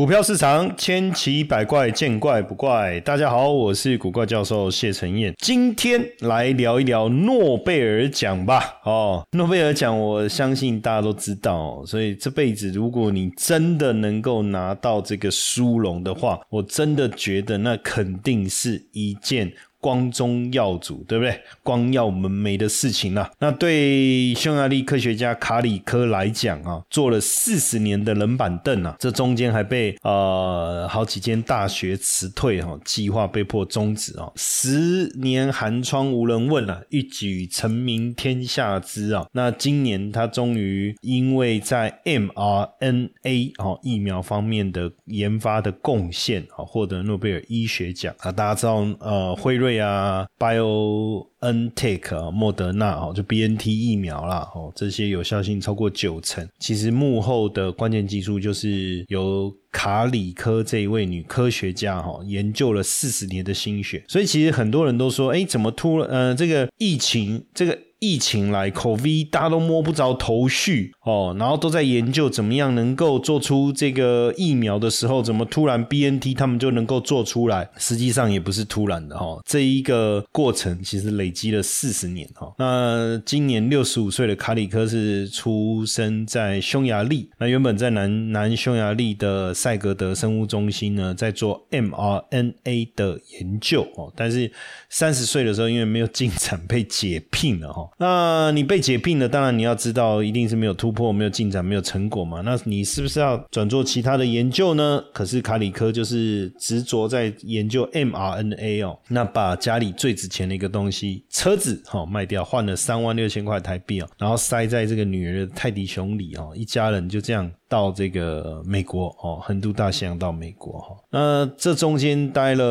[0.00, 2.98] 股票市场千奇百怪，见怪不怪。
[3.00, 8.80] 大家好，我是古怪教授谢承彦，今天来聊一聊诺贝尔奖吧。
[8.84, 19.52] 哦，诺贝尔奖，我相信大家都知道，所以这辈子如果你真的能够拿到这个殊荣的话，我真的觉得那肯定是一件。
[19.80, 21.40] 光宗耀祖，对不对？
[21.62, 23.30] 光耀门楣的事情啊。
[23.38, 34.30] 那对匈牙利科学家卡里科来讲啊，坐了四十年的冷板凳啊，这中间还被呃好几间大学辞退哈，计划被迫终止啊。
[34.36, 39.26] 十年寒窗无人问啊，一举成名天下知啊。
[39.32, 48.30] 那今年他终于因为在 mRNA 哦疫苗方面的研发的贡献啊，获得诺贝尔医学奖啊。
[48.30, 49.69] 大家知道呃辉瑞。
[49.70, 56.44] 对啊，BioNTech 啊，莫德纳哦，就 BNT 疫苗啦，哦，这些有效性超过九成。
[56.58, 64.02] 其实幕后的关键技术就是由卡里科这一位女科学家哈研究了四十年的心血。
[64.08, 67.78] 所以其实很多人都说，哎，怎么突呃这个疫情这个。
[68.00, 77.68] 疫情来，COVID 大家都摸不着头绪哦，然后都在研究怎么样能够做出这个疫苗的时候，怎么突然 BNT 他们就能够做出来？
[77.76, 82.50] 实际上也不是突然的哈，这一个过程其实累积了四十年哈。
[82.56, 94.50] 那今年六十五岁的卡里科是出生在匈牙利，那原本在南南匈牙利的塞格德生物中心呢，在做 mRNA 的研究哦，但是
[94.88, 97.86] 三十岁的时候因为没有进展被解聘了哈。
[97.98, 102.40] 那你被解聘了，当然你要知道，一定是没有突破、没有进展、没有成果嘛。
[102.42, 105.02] 那你是不是要转做其他的研究呢？
[105.12, 117.50] 可是卡里科就是执着在研究 mRNA 哦，那把家里最值钱的一个东西车子哈卖掉，换了三万六千块台币哦，然后塞在这个女儿的泰迪熊里哦，一家人就这样。
[117.70, 122.64] 到这个美国哦，横渡大西洋到美国哈，那这中间待了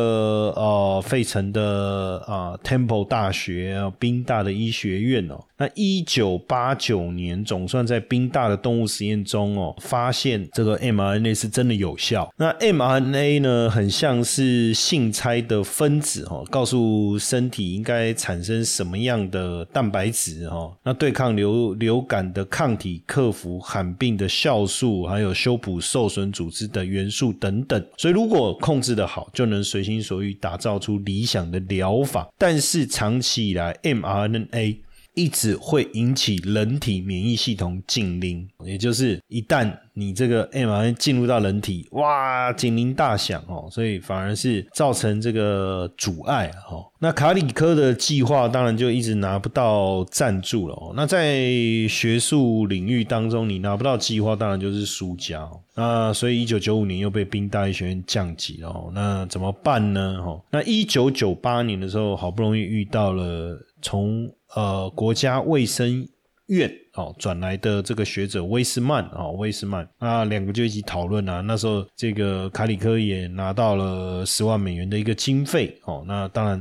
[0.54, 5.40] 呃费城的啊 Temple 大学、宾大的医学院哦。
[5.56, 12.30] 那一九八九年，总算在宾大的动物实验中哦，发现这个 mRNA 是真的有效。
[12.36, 27.86] 那 mRNA 呢，很像是信差的分子哦，告诉身体应该产生什么样的蛋白质哦，那对抗流流感的抗体、克服罕病的酵素，还有修补受损组织的元素等等。
[27.96, 32.28] 所以如果控制的好，就能随心所欲打造出理想的疗法。
[32.38, 34.76] 但是长期以来，mRNA
[35.20, 46.86] 一直会引起人体免疫系统警铃，也就是一旦你这个 mRNA 进入到人体，哇，警铃大响哦，所以反而是造成这个阻碍哦。
[46.98, 50.92] 那卡里科的计划当然就一直拿不到赞助了哦。
[50.96, 51.42] 那在
[51.88, 55.46] 学术领域当中，你拿不到计划，当然就是输家。
[55.74, 58.90] 那所以一九九五年又被兵大医学院降级了。
[58.94, 60.18] 那怎么办呢？
[60.24, 66.06] 哦，那一九九八年的时候，好不容易遇到了从呃，国家卫生
[66.46, 71.40] 院哦转来的这个学者威斯曼哦，威斯曼那两个就一起讨论啊。
[71.42, 76.04] 那时候这个卡里科也拿到了十万美元的一个经费哦。
[76.08, 76.60] 那当然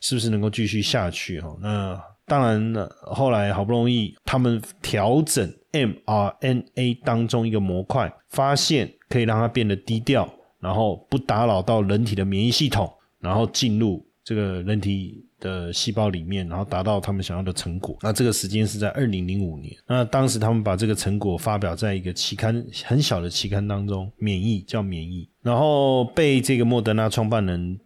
[0.00, 1.54] 是不是能够继续下去哈？
[1.60, 10.26] 那当然了，后来好不容易他们调整 mRNA 当中一个模块，发现可以让它变得低调，
[10.58, 12.90] 然后不打扰到人体的免疫系统，
[13.20, 15.25] 然后进入这个人体。
[15.40, 17.96] 的细胞里面，然后达到他们想要的成果。
[18.00, 19.74] 那这个时间是在二零零五年。
[19.86, 27.78] 那当时他们把这个成果发表在一个期刊很小的期刊当中，免疫叫免疫，然后被这个莫德纳创办人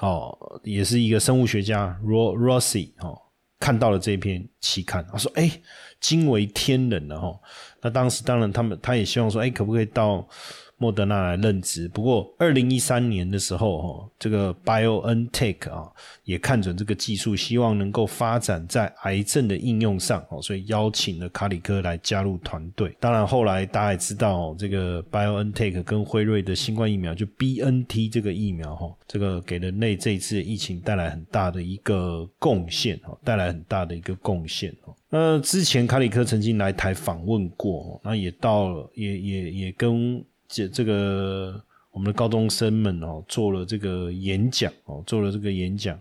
[0.00, 3.18] 哦，也是一个生物学家 Ro Rossi 哦，
[3.58, 5.50] 看到了这篇期刊，他说：“哎，
[6.00, 7.38] 惊为天人了哈。”
[7.82, 10.26] 那当时当然他们他也希望说：“哎，可不可以到？”
[10.80, 15.92] 莫德纳来任职，不过二零一三年的时候，哈，这个 BioNTech 啊
[16.24, 22.96] 也看准这个技术，希望能够发展在癌症的应用上，哦，所以邀请了卡里科来加入团队。
[22.98, 34.74] 当然，后来大家也知道，这个 BioNTech 跟辉瑞的新冠疫苗，就 BNT 这个疫苗，哈，这个给人类这一次疫情带来很大的一个贡献，哈，带来很大的一个贡献，
[35.10, 40.24] 那之前卡里科曾经来台访问过，那也到了，也也也跟。
[40.50, 41.62] 这这个
[41.92, 45.98] 我们的高中生们哦，做了这个演讲哦，做了这个演讲。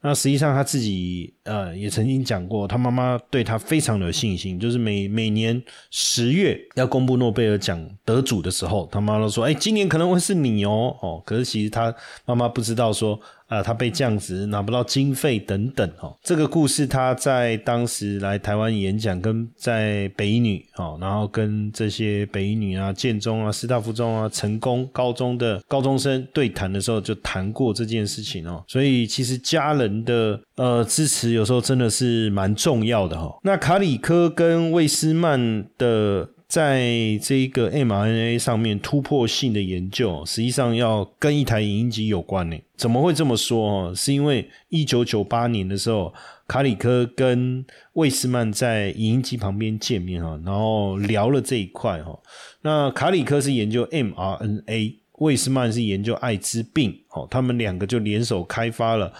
[0.00, 11.92] 那实际上他自己呃也曾经讲过，他妈妈对他非常有信心，就是每每年十月要公布诺贝尔奖得主的时候，他妈都说：“哎，今年可能会是你哦哦。”可是其实他
[12.24, 16.16] 妈妈不知道说啊，他被降职，拿不到经费等等哦。
[16.22, 28.62] 这个故事他在当时来台湾演讲，跟在北一女哦，然后跟这些北一女啊、建中啊、师大附中啊、成功高中的高中生对谈的时候，就谈过这件事情哦。
[28.68, 33.34] 所以其实家人的呃支持有时候真的是蛮重要的哈。
[33.42, 36.28] 那卡里科跟魏斯曼的。
[36.48, 42.56] 在这一个 mRNA 上面突破性的研究，实际上要跟一台影音机有关呢。
[42.74, 43.68] 怎么会这么说？
[43.70, 46.14] 哦，是因为一九九八年的时候，
[46.46, 47.62] 卡里科跟
[47.92, 52.18] 魏斯曼在影音机旁边见面哈，然后聊了这一块哈。
[52.62, 59.12] 那卡里科是研究 mRNA，魏斯曼是研究艾滋病，哦，他们两个就联手开发了。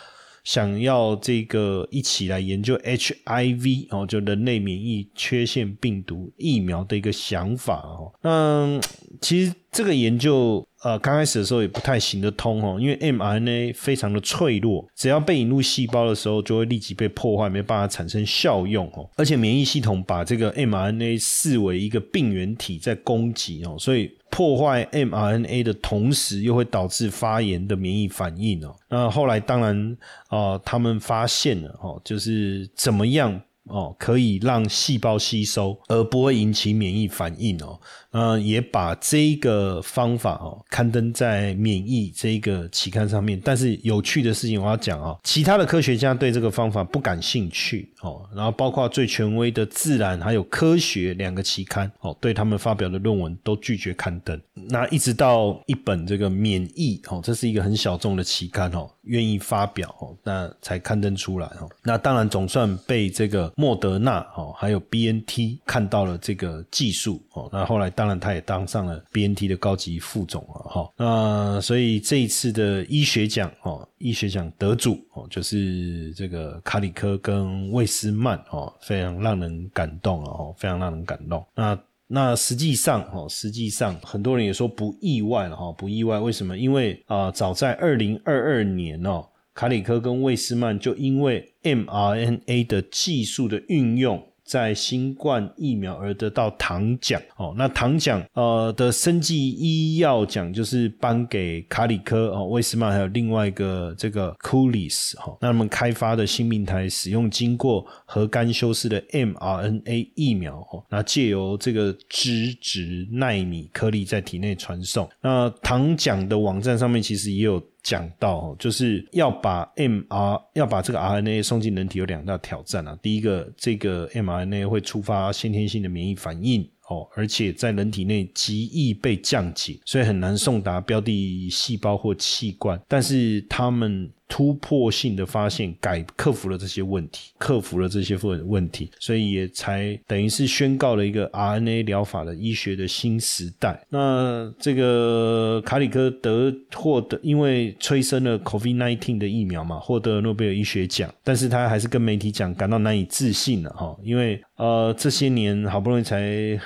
[0.48, 8.10] 想要这个一起来研究 HIV 哦，就人类免疫缺陷病毒疫苗的一个想法哦。
[8.22, 8.80] 那
[9.20, 19.08] 其实这个研究呃刚开始的时候也不太行得通哦，因为 mRNA 非常的脆弱，只要被引入细胞的时候就会立即被破坏，没办法产生效用哦。
[19.16, 24.10] 而且免疫系统把这个 mRNA 视为一个病原体在攻击哦，所以。
[24.30, 28.76] 破坏 mRNA 的同时，又会导致发炎的免疫反应哦。
[28.90, 29.96] 那后来当然
[30.28, 37.78] 啊，他们发现了哦，就是怎么样哦，可以让细胞吸收而不会引起免疫反应哦。
[38.10, 43.38] 呃，也把这个方法哦刊登在免疫这个期刊上面。
[43.44, 48.26] 但是有趣的事情我要讲啊，其他的科学家对这个方法不感兴趣哦。
[48.34, 54.40] 然后包括最权威的《自然》还有《科学》两个期刊哦，对他们发表的论文都拒绝刊登。
[54.54, 61.68] 那一直到一本这个免疫哦，这是一个很小众的期刊哦，愿意发表哦，那才刊登出来哦。
[61.84, 67.50] 那当然总算被这个莫德纳哦，还有 B N T 看到了这个技术哦。
[67.52, 67.88] 那后来。
[67.98, 70.88] 当然，他也当上了 BNT 的高级副总了哈。
[70.96, 81.44] 那所以这一次的医学奖哦，医学奖得主哦，就是这个卡里科跟魏斯曼哦，非常让人感动哦，非常让人感动。
[81.56, 81.76] 那
[82.06, 86.20] 那实际上哦，实际上很多人也说不意外了哈，不意外。
[86.20, 86.56] 为什么？
[86.56, 89.26] 因为啊，早在二零二二年哦，
[89.58, 94.24] 卡里科跟魏斯曼就因为 mRNA 的技术的运用。
[94.44, 117.62] 在新冠疫苗而得到糖奖哦，那糖奖呃的生技医药奖就是颁给卡里科哦，威斯曼还有另外一个这个库里斯哈，那他们开发的新病台使用经过核苷修饰的 mRNA 疫苗哦，那借由这个脂质纳米颗粒在体内传送，那糖奖的网站上面其实也有。
[117.82, 122.98] 讲到就是要把 mR 要把这个 RNA 送进人体有两大挑战啊。
[123.02, 132.80] 第一个，这个 mRNA 会触发先天性的免疫反应哦，而且在人体内极易被降解，所以很难送达标的细胞或器官。
[132.88, 134.10] 但是他们。
[134.28, 143.82] 突破性的发现，改克服了这些问题，克服了这些问问题，所以也才等于是宣告了一个 RNA 疗法的医学的新时代。
[143.88, 156.60] 那这个卡里科得获得，因为催生了 COVID-19 的疫苗嘛，获得诺贝尔医学奖，但是他还是跟媒体讲感到难以置信了哈，因为呃这些年好不容易才。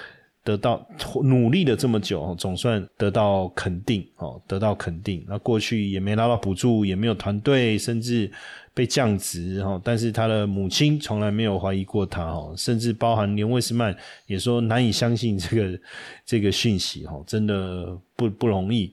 [0.45, 0.85] 得到
[1.23, 5.25] 努力了这么久，总算得到肯定哦，得到肯定。
[5.29, 8.31] 那过去也没拿到补助，也没有团队，甚至
[8.75, 9.81] 被降职哈。
[9.85, 13.97] 但是他的母亲从来没有怀疑过他哈，甚至包含连魏斯曼
[14.27, 15.81] 也说难以相信这个
[16.27, 18.93] 这个讯息哈，真的不不容易。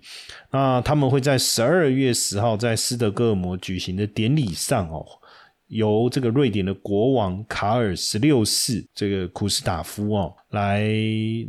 [0.51, 5.06] 那他们会在十二月十号在斯德哥尔摩举行的典礼上哦。
[5.68, 10.88] 由这个瑞典的国王卡尔十六世这个库斯塔夫哦来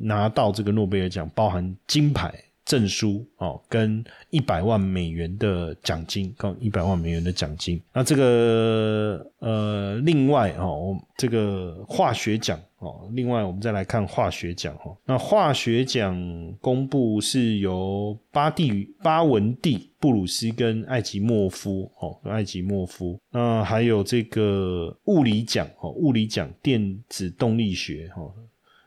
[0.01, 2.33] 拿到这个诺贝尔奖，包含金牌
[2.65, 7.81] 证书哦，跟一百万美元的奖金，共一百万美元的奖金。
[7.93, 12.59] 那这个呃，另外哦，这个化学奖。
[12.79, 16.19] 哦，另外我们再来看化学奖哈，那化学奖
[16.63, 28.23] 公布是由巴蒂巴文蒂布鲁斯跟艾吉莫夫哦，艾吉莫夫，那还有这个物理奖哦，物理奖电子动力学哈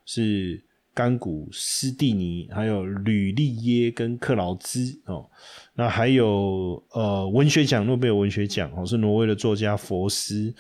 [0.06, 5.26] 是甘古斯蒂尼，还有吕利耶跟克劳兹哦，
[5.76, 10.54] 那还有呃文学奖诺贝尔文学奖哦，是挪威的作家佛斯。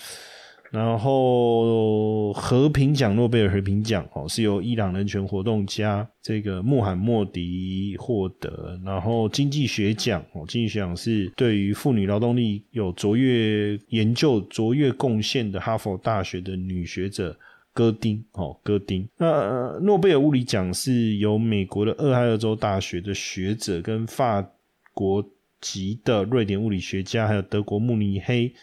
[0.71, 8.75] 然后和平奖，诺贝尔和平奖哦，是由伊朗人权活动家这个穆罕默迪获得。
[8.83, 17.37] 然后经济学奖哦，经济学奖是对于妇女劳动力有卓越研究、卓越贡献的哈佛大学的女学者
[17.73, 19.07] 戈丁哦，戈丁。
[19.17, 24.47] 那诺贝尔物理奖是由美国的俄亥俄州大学的学者跟法
[24.93, 25.23] 国。
[25.65, 28.53] 籍的瑞典物理学家，还有德国慕尼黑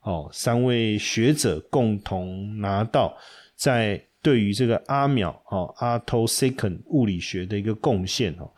[0.00, 3.16] 哦三位学者共同拿到
[3.54, 8.50] 在对于这个阿秒哦 （attosecond） 物理学的一个贡献哦，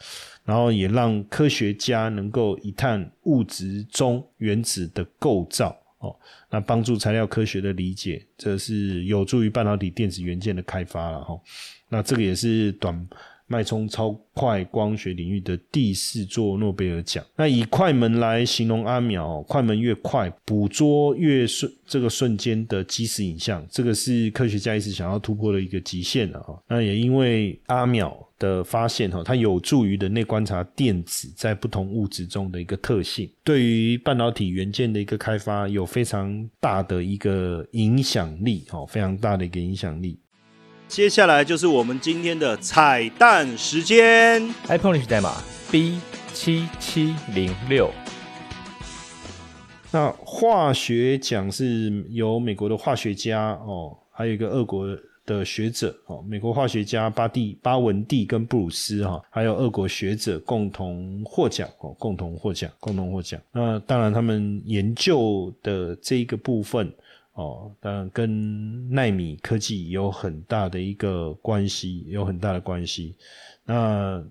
[0.47, 5.77] 然后也让科学家能够一探物质中原子的构造。
[6.01, 6.15] 哦，
[6.51, 11.41] 那帮助材料科学的理解，这是有助于半导体电子元件的开发了哈。
[11.89, 13.09] 那这个也是短
[13.51, 17.23] 脉冲超快光学领域的第四座诺贝尔奖。
[17.37, 26.63] 那以快门来形容阿秒，快门越快，捕捉越瞬这个瞬间的即时影像，这个是科学家一直想要突破的一个极限了哈。
[26.69, 28.17] 那也因为阿秒。
[28.41, 40.19] 的发现哈，它有助于人类观察电子在不同物质中的一个特性，对于半导体元件的一个开发有非常大的一个影响力哦，非常大的一个影响力。
[40.91, 45.37] 接下来就是我们今天的彩蛋时间，iPhone 历史代码
[45.71, 46.01] B
[46.33, 47.89] 七七零六。
[49.93, 54.85] 那化学奖是由美国的化学家哦，还有一个俄国。
[55.27, 63.41] 的学者哦，美国化学家巴蒂巴文蒂跟布鲁斯哈，还有俄国学者共同获奖哦，共同获奖，共同获奖。
[63.53, 66.93] 那当然，他们研究的这一个部分
[67.41, 73.15] 哦，当然跟纳米科技有很大的一个关系，有很大的关系。
[73.65, 74.23] 那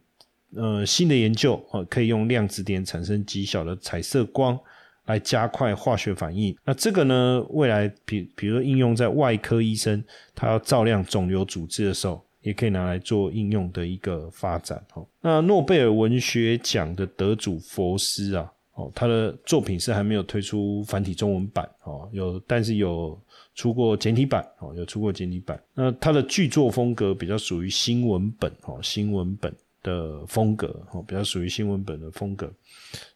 [0.55, 4.59] 呃，新的研究哦，可以用量子点产生极小的彩色光。
[5.05, 7.43] 来加快化学反应，那这个呢？
[7.49, 10.03] 未来比比如说应用在外科医生，
[10.35, 14.79] 他要照亮肿瘤组织的时候，也可以拿来做应用的一个发展。
[14.93, 23.19] 哦，那诺贝尔文学奖的得主佛斯啊，哦，他的作品是还没有推出繁体中文版哦，有但是有
[23.53, 25.61] 出过简体版哦，有出过简体版。
[25.73, 32.49] 那他的剧作风格比较属于新文本哦，新文本的风格哦，比较属于新文本的风格。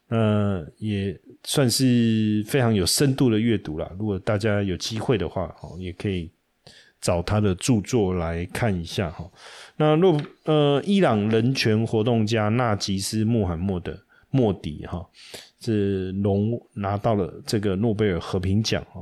[0.09, 3.89] 那，也算是非常有深度的阅读了。
[3.97, 6.29] 如果大家有机会的话，哦，也可以
[6.99, 9.25] 找他的著作来看一下哈。
[9.77, 13.97] 那若呃，伊朗人权活动家纳吉斯穆罕默德
[14.29, 15.07] 莫迪哈，
[15.63, 19.01] 是龙拿到了这个诺贝尔和平奖哈。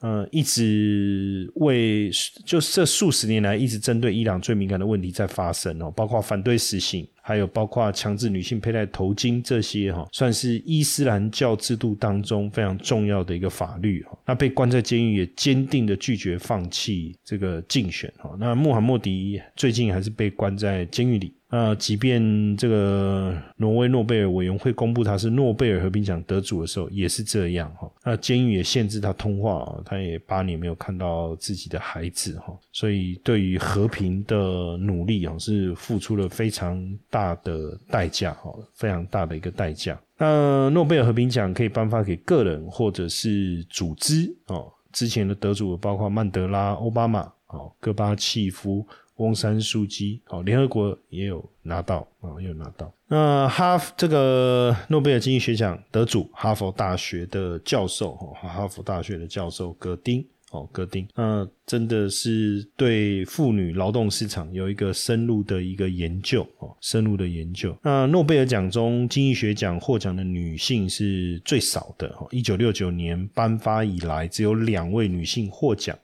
[0.00, 2.10] 呃，一直为
[2.44, 14.18] 就这数十年来一直针对伊朗最敏感的问题在发生哦，包括反对死刑，还有包括强制女性佩戴头巾这些哈，算是伊斯兰教制度当中非常重要的一个法律哈。
[14.26, 18.34] 那被关在监狱也坚定的拒绝放弃这个竞选哈。
[18.40, 21.32] 那穆罕默迪最近还是被关在监狱里。
[21.54, 27.92] 那即便这个挪威诺贝尔委员会公布他是诺贝尔和平奖得主的时候，也是这样哈。
[28.02, 32.58] 那监狱也限制他通话，他也八年没有看到自己的孩子哈。
[32.72, 40.00] 所以对于和平的努力啊，是付出了非常大的代价哈，非常大的一个代价。
[40.16, 44.72] 那诺贝尔和平奖可以颁发给个人或者是组织哦。
[44.90, 48.86] 之前的得主包括曼德拉、奥巴马、哦戈巴契夫。
[49.22, 52.92] 翁山书记，哦，联合国也有拿到，啊，也有拿到。
[53.06, 67.76] 那哈这个诺贝尔经济学奖得主，哈佛大学的教授，哦，哈佛大学的教授戈丁，哦，戈丁，那真的是对妇女劳动市场有一个深入的一个研究，哦，深入的研究。
[67.82, 75.96] 那诺贝尔奖中经济学奖获奖的女性是最少的，哦，一九六九年颁发以来只有两位女性获奖，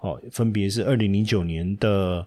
[0.00, 2.26] 哦，分别是二零零九年的。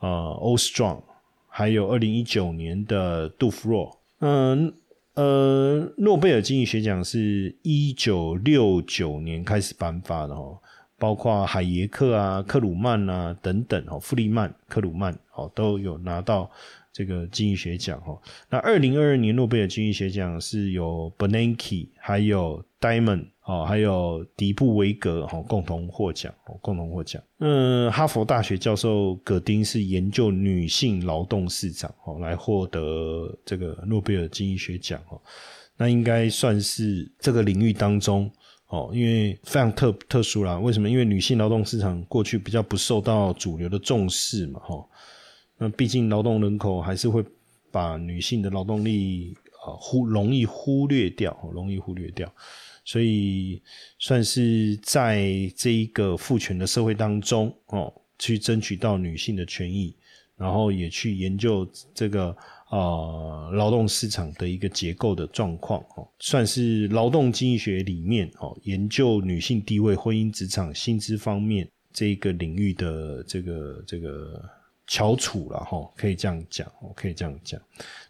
[0.00, 0.08] 呃
[0.40, 1.02] o Strong，
[1.48, 4.72] 还有二零一九年的杜夫若，嗯
[5.14, 10.58] 呃，诺贝尔经济学奖是一九六九年开始颁发的哦，
[10.98, 16.50] 包括海耶克啊、克鲁曼啊等等哦，弗利曼、克鲁曼哦都有拿到
[16.92, 18.20] 这个经济学奖哦。
[18.48, 23.26] 那二零二二年诺贝尔经济学奖是有 Bernanke 还有 Diamond。
[23.50, 27.20] 哦，还有迪布维格哈共同获奖，共同获奖。
[27.40, 35.20] 嗯，哈佛大学教授葛丁是研究女性劳动市场哦，来获得这个诺贝尔经济学奖哦。
[35.76, 38.30] 那应该算是这个领域当中
[38.68, 40.56] 哦，因为非常特特殊啦。
[40.56, 40.88] 为什么？
[40.88, 44.86] 因为女性劳动市场过去比较不受到主流的重视嘛，哈。
[45.58, 47.24] 那毕竟劳动人口还是会
[47.72, 52.32] 把女性的劳动力啊忽容易忽略掉，容易忽略掉。
[52.84, 53.62] 所以
[53.98, 59.94] 算是在这一个父权的社会当中哦，去争取到女性的权益，
[60.36, 62.34] 然后也去研究这个
[62.68, 74.42] 啊劳动市场的一个结构的状况哦，算是劳动经济学里面哦研究女性地位、婚姻、职场、薪资方面这一个领域的这个这个
[74.86, 77.60] 翘楚了哈，可以这样讲，可以这样讲。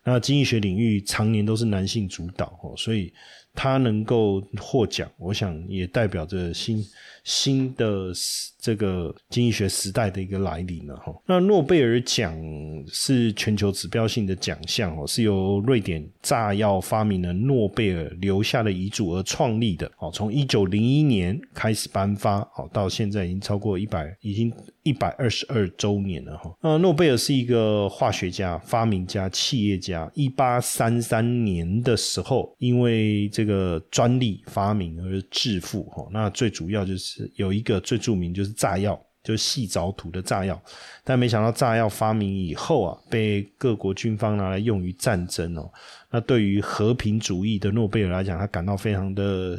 [0.04, 3.12] 那经济学领域常年都是男性主导哦，所以。
[3.54, 6.84] 他能够获奖，我想也代表着新
[7.24, 8.12] 新的
[8.58, 11.14] 这个经济学时代的一个来临了哈。
[11.26, 12.38] 那诺贝尔奖
[12.86, 20.10] 是全球指标性的奖项哦，是由瑞典炸药发明人诺贝尔留下的遗嘱而创立的哦。
[20.12, 24.52] 从一九零一年开始颁发哦，到现在已经超过一百，已经
[24.90, 26.52] 一百二十二周年了哈。
[26.60, 30.10] 那诺贝尔是一个化学家、发明家、企业家。
[30.14, 36.08] 一八三三年的时候，因为这个专利发明而致富哈。
[36.10, 40.60] 那最主要就是有一个最著名就是炸药，就是细藻土的炸药。
[41.04, 45.70] 但没想到炸药发明以后啊，被各国军方拿来用于战争哦。
[46.10, 49.56] 那对于和平主义的诺贝尔来讲，他感到非常的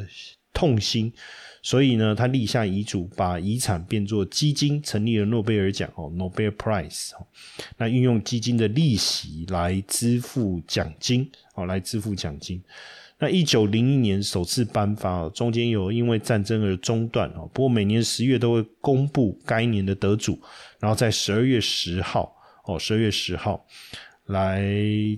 [0.52, 1.10] 痛心。
[1.62, 7.24] 所以呢，他立下遗嘱，把遗产变作基金，成立了诺贝尔奖哦，Nobel Prize 哦。
[7.76, 12.60] 那运用基金的利息来支付奖金哦，来支付奖金。
[13.20, 17.48] 那一九零一年首次颁发，中间有因为战争而中断哦。
[17.54, 20.36] 不过每年十月都会公布该年的得主，
[20.80, 23.64] 然后在十二月十号哦，十二月十号
[24.26, 24.64] 来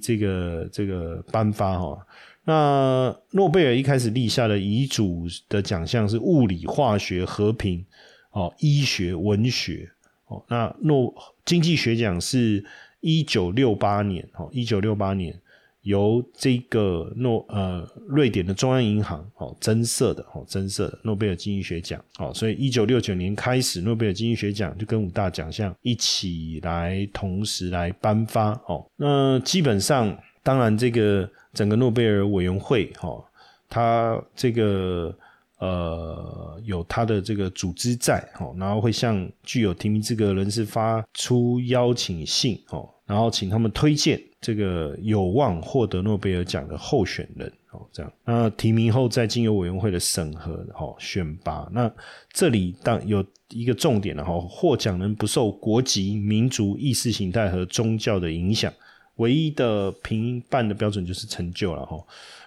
[0.02, 2.06] 这个这个颁发哈。
[2.44, 7.84] 那诺贝尔一开始立下的遗嘱的奖项是物理、化学、和平、
[8.32, 9.90] 哦，医学、文学，
[10.26, 12.64] 哦，那诺经济学奖是
[13.00, 15.34] 一九六八年，哦，一九六八年
[15.82, 31.28] 由这个诺呃瑞典的中央银行哦增设的，哦增设的诺贝尔经济学奖，哦，所以一九六九年开始，诺贝尔经济学奖就跟五大奖项一起来同时来颁发，哦，那基本上当然这个。
[31.54, 33.24] 整个诺贝尔委员会，哈，
[33.68, 35.16] 他这个
[35.58, 51.70] 呃有他的这个组织在，哈，然后会向具有提名资格人士发出邀请信，哦，然后请他们推荐这个有望获得诺贝尔奖的候选人，哦，这样，那提名后再经由委员会的审核，哦，选拔。
[51.70, 51.88] 那
[52.32, 58.72] 这里当有一个重点的哈，获奖人不受国籍、民族、意识形态和宗教的影响。
[59.16, 61.96] 唯一的评判的标准就是成就了哈，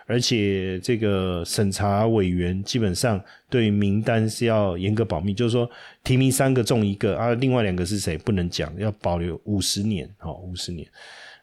[0.05, 5.69] 而且这个审查委员基本上对名单是要严格保密，就是说
[6.03, 10.85] 提名三个中一个啊，另外两个是谁不能讲，要保留五十年哦，五十年。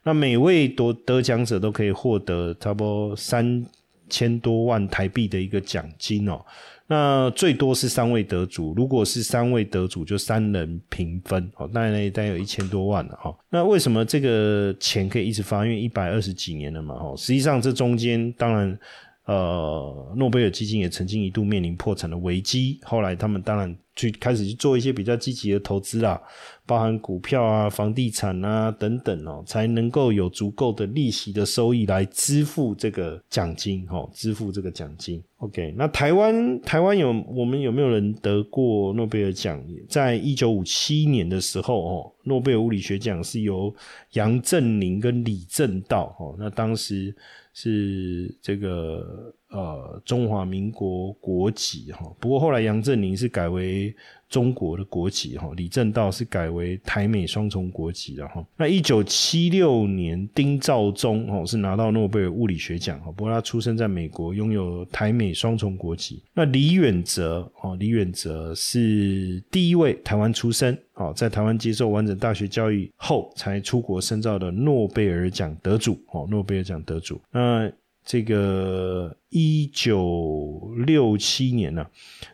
[0.02, 3.64] 那每位得得奖者都可以获得差不多三
[4.10, 6.44] 千多万台币的一个奖金哦。
[6.86, 11.68] 那最多是三位得主，如果是三位得主，就三人平分哦。
[11.72, 13.34] 那那大概有一千多万了哈。
[13.48, 15.64] 那为什么这个钱可以一直发？
[15.64, 17.16] 因为一百二十几年了嘛哈。
[17.16, 18.78] 实际上这中间当然，
[19.26, 26.20] 呃，诺贝尔基金也曾经一度面临破产的危机，后来他们当然去开始去做一些比较积极的投资啦。
[26.66, 35.22] 包含股票啊、房地产啊等等哦，才能够有足够的利息的收益来支付这个奖金哦，支付这个奖金。
[35.38, 39.62] OK，那台湾台湾有我们有没有人得过诺贝尔奖？
[39.88, 43.74] 在一九五七年的时候哦，诺贝尔物理学奖是由
[44.12, 47.14] 杨振宁跟李政道哦，那当时
[47.54, 53.96] 是这个呃中华民国国籍哈，不过后来杨振宁是改为。
[54.34, 58.44] 中国的国籍哈，李政道是改为台美双重国籍的哈。
[58.56, 66.20] 那一九七六年，丁肇中哦是拿到诺贝尔物理学奖哈，不过他出生在美国，拥有台美双重国籍。
[66.34, 77.20] 那李远哲哦，李远哲是第一位台湾出生哦，在台湾接受完整大学教育后才出国深造的诺贝尔奖得主哦，诺贝尔奖得主。
[77.30, 77.70] 那
[78.04, 81.86] 这个一九六七年呢，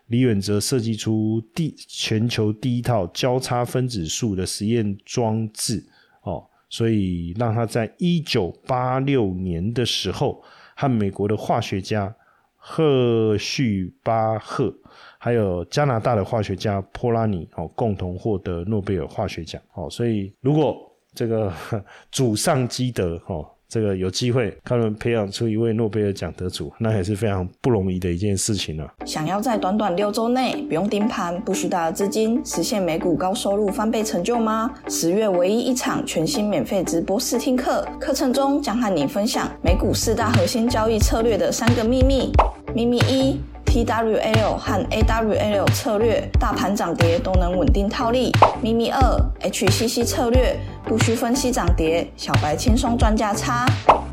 [0.08, 5.86] 李远哲设计出第全球第一套交叉分子束的实验装置
[6.22, 10.42] 哦，所以让他在一九八六年的时候，
[10.74, 12.12] 和美国的化学家
[12.56, 14.74] 赫胥巴赫，
[15.18, 19.88] 还有加拿大的化学家波拉尼哦，共同获得诺贝尔化学奖哦。
[19.88, 20.76] 所以如果
[21.14, 21.54] 这个
[22.10, 23.48] 祖上积德哦。
[23.70, 28.92] 这个有机会，他们培养出一位诺贝尔奖得主，那也是非常不容易的一件事情了。
[29.06, 34.70] 想要在短短六周内不用盯盘、不需大的资金，实现美股高收入翻倍成就吗？
[34.88, 42.32] 十月唯一一场全新免费直播试听课，课程中将和你分享美股四大核心交易策略的三个秘密。
[42.74, 43.40] 秘密一。
[43.72, 48.32] TWL 和 AWL 策略，大盘涨跌都能稳定套利。
[48.60, 49.00] 秘密二
[49.48, 53.66] ，HCC 策略，不需分析涨跌，小白轻松赚价差。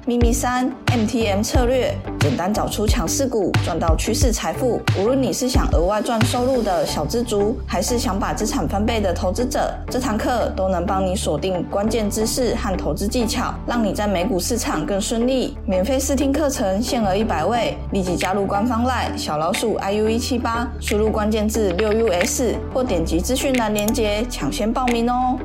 [0.06, 4.82] 秘密三，MTM 策略，简单找出强势股，赚到趋势财富。
[4.98, 15.58] 无论你是想额外赚收入的小资族，还是想把资产翻倍的投资者，这堂课都能帮你锁定关键知识和投资技巧，让你在美股市场更顺利。
[15.66, 25.38] 免费试听课程限额一百位，立即加入官方 LINE 小老鼠 iu 一七八，输入关键字六 us 或点击资讯栏链接抢先报名哦。